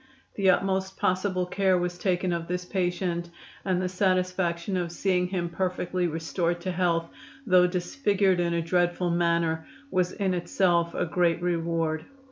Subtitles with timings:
[0.33, 3.29] The utmost possible care was taken of this patient,
[3.63, 7.07] and the satisfaction of seeing him perfectly restored to health,
[7.45, 12.05] though disfigured in a dreadful manner, was in itself a great reward.